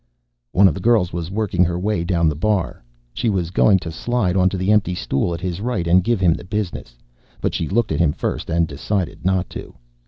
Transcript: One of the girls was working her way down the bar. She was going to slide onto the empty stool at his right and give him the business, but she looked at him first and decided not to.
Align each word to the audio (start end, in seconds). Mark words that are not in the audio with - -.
One 0.51 0.67
of 0.67 0.73
the 0.73 0.79
girls 0.79 1.13
was 1.13 1.29
working 1.29 1.63
her 1.63 1.77
way 1.79 2.03
down 2.03 2.27
the 2.27 2.33
bar. 2.35 2.83
She 3.13 3.29
was 3.29 3.51
going 3.51 3.77
to 3.85 3.91
slide 3.91 4.35
onto 4.35 4.57
the 4.57 4.71
empty 4.71 4.95
stool 4.95 5.35
at 5.35 5.41
his 5.41 5.61
right 5.61 5.85
and 5.85 6.03
give 6.03 6.19
him 6.19 6.33
the 6.33 6.43
business, 6.43 6.97
but 7.39 7.53
she 7.53 7.67
looked 7.67 7.91
at 7.91 7.99
him 7.99 8.11
first 8.11 8.49
and 8.49 8.67
decided 8.67 9.23
not 9.23 9.47
to. 9.51 9.75